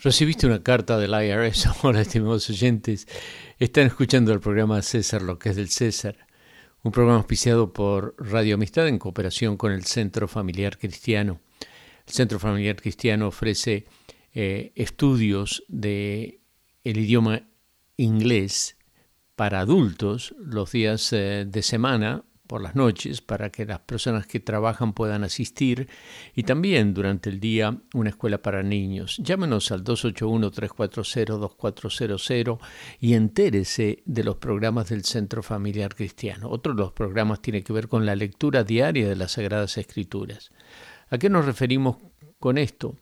Recibiste 0.00 0.46
una 0.46 0.62
carta 0.62 0.96
del 0.96 1.10
IRS, 1.10 1.66
ahora 1.82 2.00
estimados 2.00 2.48
oyentes. 2.50 3.08
Están 3.58 3.88
escuchando 3.88 4.32
el 4.32 4.38
programa 4.38 4.80
César, 4.80 5.22
lo 5.22 5.40
que 5.40 5.48
es 5.48 5.56
del 5.56 5.70
César, 5.70 6.28
un 6.84 6.92
programa 6.92 7.18
auspiciado 7.18 7.72
por 7.72 8.14
Radio 8.16 8.54
Amistad 8.54 8.86
en 8.86 9.00
cooperación 9.00 9.56
con 9.56 9.72
el 9.72 9.84
Centro 9.86 10.28
Familiar 10.28 10.78
Cristiano. 10.78 11.40
El 12.06 12.12
Centro 12.12 12.38
Familiar 12.38 12.76
Cristiano 12.76 13.26
ofrece 13.26 13.86
eh, 14.32 14.70
estudios 14.76 15.64
de 15.66 16.42
el 16.84 16.98
idioma 16.98 17.48
inglés 17.96 18.76
para 19.34 19.58
adultos 19.58 20.32
los 20.38 20.70
días 20.70 21.12
eh, 21.12 21.44
de 21.44 21.62
semana 21.62 22.22
por 22.48 22.60
las 22.62 22.74
noches 22.74 23.20
para 23.20 23.50
que 23.50 23.64
las 23.64 23.78
personas 23.80 24.26
que 24.26 24.40
trabajan 24.40 24.94
puedan 24.94 25.22
asistir 25.22 25.88
y 26.34 26.42
también 26.42 26.94
durante 26.94 27.30
el 27.30 27.38
día 27.38 27.78
una 27.94 28.10
escuela 28.10 28.42
para 28.42 28.64
niños. 28.64 29.20
Llámenos 29.22 29.70
al 29.70 29.84
281-340-2400 29.84 32.58
y 32.98 33.14
entérese 33.14 34.02
de 34.04 34.24
los 34.24 34.38
programas 34.38 34.88
del 34.88 35.04
Centro 35.04 35.44
Familiar 35.44 35.94
Cristiano. 35.94 36.50
Otro 36.50 36.74
de 36.74 36.80
los 36.80 36.90
programas 36.92 37.40
tiene 37.40 37.62
que 37.62 37.72
ver 37.72 37.86
con 37.86 38.04
la 38.04 38.16
lectura 38.16 38.64
diaria 38.64 39.08
de 39.08 39.14
las 39.14 39.30
Sagradas 39.32 39.78
Escrituras. 39.78 40.50
¿A 41.10 41.18
qué 41.18 41.30
nos 41.30 41.44
referimos 41.44 41.98
con 42.40 42.58
esto? 42.58 42.96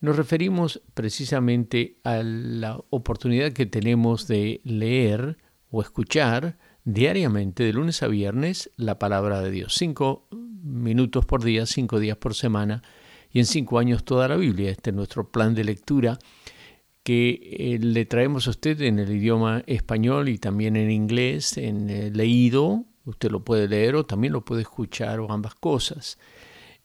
Nos 0.00 0.16
referimos 0.16 0.80
precisamente 0.94 1.98
a 2.04 2.22
la 2.22 2.80
oportunidad 2.90 3.52
que 3.52 3.66
tenemos 3.66 4.26
de 4.26 4.60
leer 4.64 5.38
o 5.70 5.80
escuchar 5.80 6.58
diariamente, 6.84 7.64
de 7.64 7.72
lunes 7.72 8.02
a 8.02 8.08
viernes, 8.08 8.70
la 8.76 8.98
palabra 8.98 9.40
de 9.40 9.50
Dios. 9.50 9.74
Cinco 9.74 10.26
minutos 10.62 11.24
por 11.26 11.42
día, 11.42 11.66
cinco 11.66 11.98
días 12.00 12.16
por 12.16 12.34
semana 12.34 12.82
y 13.32 13.38
en 13.38 13.46
cinco 13.46 13.78
años 13.78 14.04
toda 14.04 14.28
la 14.28 14.36
Biblia. 14.36 14.70
Este 14.70 14.90
es 14.90 14.96
nuestro 14.96 15.30
plan 15.30 15.54
de 15.54 15.64
lectura 15.64 16.18
que 17.02 17.40
eh, 17.58 17.78
le 17.80 18.04
traemos 18.04 18.46
a 18.46 18.50
usted 18.50 18.80
en 18.82 18.98
el 18.98 19.10
idioma 19.10 19.62
español 19.66 20.28
y 20.28 20.38
también 20.38 20.76
en 20.76 20.90
inglés, 20.90 21.56
en 21.56 21.90
eh, 21.90 22.10
leído. 22.10 22.84
Usted 23.04 23.30
lo 23.30 23.44
puede 23.44 23.66
leer 23.66 23.96
o 23.96 24.06
también 24.06 24.32
lo 24.32 24.44
puede 24.44 24.62
escuchar 24.62 25.18
o 25.20 25.32
ambas 25.32 25.54
cosas. 25.56 26.18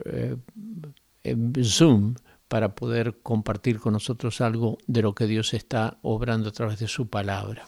Zoom 1.63 2.15
para 2.47 2.75
poder 2.75 3.19
compartir 3.21 3.79
con 3.79 3.93
nosotros 3.93 4.41
algo 4.41 4.77
de 4.87 5.01
lo 5.01 5.15
que 5.15 5.25
Dios 5.25 5.53
está 5.53 5.97
obrando 6.01 6.49
a 6.49 6.51
través 6.51 6.79
de 6.79 6.87
su 6.87 7.09
palabra. 7.09 7.67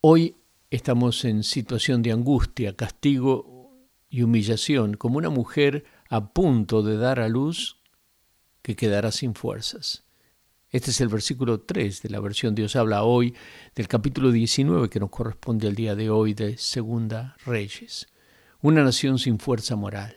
Hoy 0.00 0.36
estamos 0.70 1.24
en 1.24 1.42
situación 1.42 2.02
de 2.02 2.12
angustia, 2.12 2.76
castigo 2.76 3.70
y 4.08 4.22
humillación, 4.22 4.94
como 4.94 5.18
una 5.18 5.30
mujer 5.30 5.84
a 6.08 6.32
punto 6.32 6.82
de 6.82 6.96
dar 6.96 7.20
a 7.20 7.28
luz 7.28 7.78
que 8.62 8.76
quedará 8.76 9.12
sin 9.12 9.34
fuerzas. 9.34 10.04
Este 10.70 10.90
es 10.90 11.00
el 11.00 11.08
versículo 11.08 11.60
3 11.62 12.02
de 12.02 12.10
la 12.10 12.20
versión 12.20 12.54
Dios 12.54 12.76
habla 12.76 13.02
hoy 13.02 13.34
del 13.74 13.88
capítulo 13.88 14.30
19 14.30 14.88
que 14.88 15.00
nos 15.00 15.10
corresponde 15.10 15.66
al 15.66 15.74
día 15.74 15.96
de 15.96 16.10
hoy 16.10 16.34
de 16.34 16.56
Segunda 16.58 17.36
Reyes. 17.44 18.06
Una 18.62 18.84
nación 18.84 19.18
sin 19.18 19.40
fuerza 19.40 19.74
moral, 19.74 20.14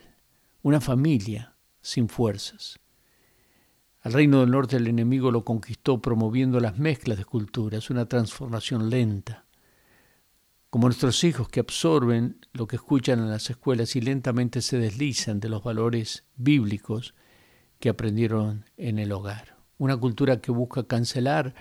una 0.62 0.80
familia 0.80 1.53
sin 1.84 2.10
fuerzas. 2.10 2.80
Al 4.02 4.14
reino 4.14 4.40
del 4.40 4.50
norte 4.50 4.78
el 4.78 4.88
enemigo 4.88 5.30
lo 5.30 5.46
conquistó 5.46 6.02
promoviendo 6.02 6.60
las 6.60 6.80
mezclas 6.80 7.20
de 7.20 7.26
culturas, 7.26 7.92
una 7.92 8.08
transformación 8.08 8.90
lenta 8.90 9.46
como 10.74 10.88
nuestros 10.88 11.24
hijos 11.24 11.50
que 11.50 11.60
absorben 11.60 12.48
lo 12.52 12.66
que 12.66 12.78
escuchan 12.78 13.20
en 13.20 13.30
las 13.30 13.48
escuelas 13.52 13.96
y 13.96 14.02
lentamente 14.02 14.60
se 14.60 14.80
deslizan 14.80 15.40
de 15.40 15.48
los 15.48 15.64
valores 15.64 16.24
bíblicos 16.36 17.14
que 17.80 17.90
aprendieron 17.90 18.66
en 18.76 18.98
el 18.98 19.12
hogar. 19.12 19.56
Una 19.78 19.96
cultura 19.98 20.42
que 20.42 20.52
busca 20.52 20.88
cancelar 20.88 21.54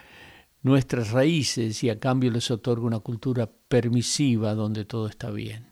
nuestras 0.62 1.10
raíces 1.10 1.84
y 1.84 1.90
a 1.90 2.00
cambio 2.00 2.30
les 2.30 2.50
otorga 2.50 2.86
una 2.86 3.00
cultura 3.00 3.50
permisiva 3.68 4.54
donde 4.54 4.86
todo 4.86 5.08
está 5.08 5.30
bien. 5.30 5.66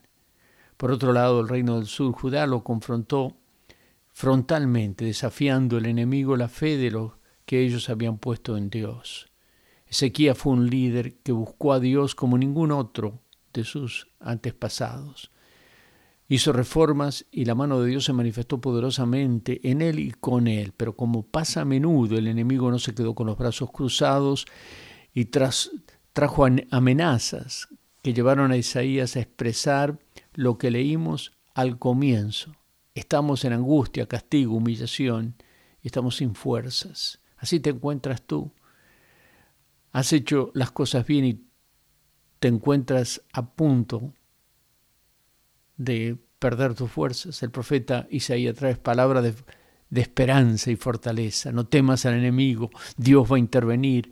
Por 0.77 0.91
otro 0.91 1.11
lado, 1.11 1.41
el 1.41 1.49
reino 1.49 1.77
del 1.77 1.87
sur, 1.87 2.13
Judá, 2.13 2.45
lo 2.45 2.63
confrontó 2.63 3.37
frontalmente, 4.11 5.05
desafiando 5.05 5.77
el 5.77 5.85
enemigo 5.85 6.37
la 6.37 6.47
fe 6.47 6.77
de 6.77 6.91
los 6.91 7.13
que 7.45 7.61
ellos 7.61 7.89
habían 7.89 8.17
puesto 8.17 8.57
en 8.57 8.69
Dios. 8.69 9.29
Ezequiel 9.87 10.35
fue 10.35 10.53
un 10.53 10.69
líder 10.69 11.15
que 11.17 11.31
buscó 11.31 11.73
a 11.73 11.79
Dios 11.79 12.15
como 12.15 12.37
ningún 12.37 12.71
otro 12.71 13.19
de 13.53 13.63
sus 13.63 14.07
antepasados. 14.19 15.31
Hizo 16.29 16.53
reformas 16.53 17.25
y 17.29 17.43
la 17.43 17.55
mano 17.55 17.81
de 17.81 17.89
Dios 17.89 18.05
se 18.05 18.13
manifestó 18.13 18.61
poderosamente 18.61 19.59
en 19.69 19.81
él 19.81 19.99
y 19.99 20.11
con 20.11 20.47
él, 20.47 20.71
pero 20.77 20.95
como 20.95 21.23
pasa 21.23 21.61
a 21.61 21.65
menudo, 21.65 22.17
el 22.17 22.27
enemigo 22.27 22.71
no 22.71 22.79
se 22.79 22.95
quedó 22.95 23.15
con 23.15 23.27
los 23.27 23.37
brazos 23.37 23.69
cruzados 23.71 24.45
y 25.13 25.25
trajo 25.25 26.45
amenazas 26.69 27.67
que 28.01 28.13
llevaron 28.13 28.53
a 28.53 28.57
Isaías 28.57 29.17
a 29.17 29.19
expresar 29.19 29.99
lo 30.33 30.57
que 30.57 30.71
leímos 30.71 31.33
al 31.53 31.77
comienzo. 31.77 32.55
Estamos 32.93 33.45
en 33.45 33.53
angustia, 33.53 34.05
castigo, 34.05 34.55
humillación 34.55 35.35
y 35.81 35.87
estamos 35.87 36.17
sin 36.17 36.35
fuerzas. 36.35 37.19
Así 37.37 37.59
te 37.59 37.69
encuentras 37.69 38.21
tú. 38.21 38.51
Has 39.91 40.11
hecho 40.13 40.51
las 40.53 40.71
cosas 40.71 41.05
bien 41.05 41.25
y 41.25 41.43
te 42.39 42.47
encuentras 42.47 43.21
a 43.33 43.53
punto 43.53 44.13
de 45.77 46.17
perder 46.39 46.73
tus 46.73 46.91
fuerzas. 46.91 47.41
El 47.43 47.51
profeta 47.51 48.07
Isaías 48.09 48.55
trae 48.55 48.75
palabras 48.75 49.23
de, 49.23 49.35
de 49.89 50.01
esperanza 50.01 50.71
y 50.71 50.75
fortaleza. 50.75 51.51
No 51.51 51.67
temas 51.67 52.05
al 52.05 52.15
enemigo, 52.15 52.71
Dios 52.97 53.31
va 53.31 53.37
a 53.37 53.39
intervenir. 53.39 54.11